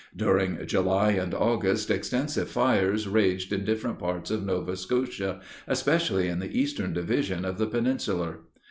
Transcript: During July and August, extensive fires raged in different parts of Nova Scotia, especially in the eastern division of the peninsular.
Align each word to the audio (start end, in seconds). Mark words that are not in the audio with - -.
During 0.15 0.65
July 0.65 1.11
and 1.11 1.31
August, 1.31 1.91
extensive 1.91 2.49
fires 2.49 3.07
raged 3.07 3.53
in 3.53 3.63
different 3.63 3.99
parts 3.99 4.31
of 4.31 4.43
Nova 4.43 4.75
Scotia, 4.75 5.41
especially 5.67 6.27
in 6.27 6.39
the 6.39 6.59
eastern 6.59 6.91
division 6.91 7.45
of 7.45 7.59
the 7.59 7.67
peninsular. 7.67 8.39